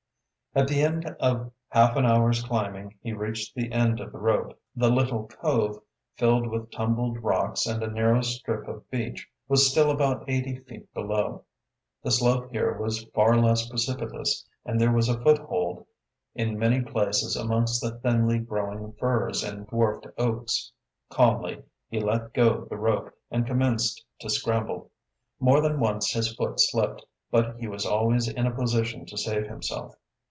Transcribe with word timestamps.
At 0.53 0.67
the 0.67 0.81
end 0.81 1.05
of 1.21 1.49
half 1.69 1.95
an 1.95 2.05
hour's 2.05 2.43
climbing, 2.43 2.95
he 3.01 3.13
reached 3.13 3.55
the 3.55 3.71
end 3.71 4.01
of 4.01 4.11
the 4.11 4.17
rope. 4.17 4.59
The 4.75 4.91
little 4.91 5.27
cove, 5.29 5.81
filled 6.17 6.47
with 6.47 6.71
tumbled 6.71 7.19
rocks 7.23 7.65
and 7.65 7.81
a 7.81 7.87
narrow 7.89 8.19
strip 8.21 8.67
of 8.67 8.91
beach, 8.91 9.25
was 9.47 9.71
still 9.71 9.89
about 9.89 10.25
eighty 10.29 10.57
feet 10.57 10.93
below. 10.93 11.45
The 12.03 12.11
slope 12.11 12.51
here 12.51 12.77
was 12.77 13.05
far 13.15 13.37
less 13.37 13.65
precipitous 13.69 14.45
and 14.65 14.77
there 14.77 14.91
was 14.91 15.07
a 15.07 15.21
foothold 15.23 15.85
in 16.35 16.59
many 16.59 16.81
places 16.81 17.37
amongst 17.37 17.81
the 17.81 17.97
thinly 17.99 18.39
growing 18.39 18.91
firs 18.99 19.45
and 19.45 19.65
dwarfed 19.67 20.07
oaks. 20.17 20.73
Calmly 21.09 21.63
he 21.87 22.01
let 22.01 22.33
go 22.33 22.65
the 22.65 22.75
rope 22.75 23.17
and 23.29 23.47
commenced 23.47 24.03
to 24.19 24.29
scramble. 24.29 24.91
More 25.39 25.61
than 25.61 25.79
once 25.79 26.11
his 26.11 26.35
foot 26.35 26.59
slipped, 26.59 27.05
but 27.31 27.55
he 27.57 27.69
was 27.69 27.85
always 27.85 28.27
in 28.27 28.45
a 28.45 28.51
position 28.51 29.05
to 29.05 29.17
save 29.17 29.47
himself. 29.47 29.95